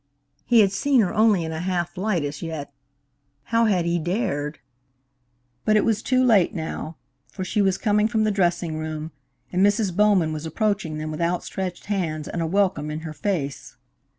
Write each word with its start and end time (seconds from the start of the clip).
He 0.47 0.61
had 0.61 0.71
seen 0.71 0.99
her 1.01 1.13
only 1.13 1.43
in 1.45 1.51
a 1.51 1.59
half 1.59 1.95
light 1.95 2.23
as 2.23 2.41
yet. 2.41 2.73
How 3.43 3.65
had 3.65 3.85
he 3.85 3.99
dared? 3.99 4.57
But 5.63 5.75
it 5.75 5.85
was 5.85 6.01
too 6.01 6.23
late 6.23 6.55
now, 6.55 6.97
for 7.27 7.43
she 7.45 7.61
was 7.61 7.77
coming 7.77 8.07
from 8.07 8.23
the 8.23 8.31
dressing 8.31 8.79
room, 8.79 9.11
and 9.53 9.63
Mrs. 9.63 9.95
Bowman 9.95 10.33
was 10.33 10.47
approaching 10.47 10.97
them 10.97 11.11
with 11.11 11.21
outstretched 11.21 11.85
hands, 11.85 12.27
and 12.27 12.41
a 12.41 12.47
welcome 12.47 12.89
in 12.89 13.01
her 13.01 13.13
face. 13.13 13.75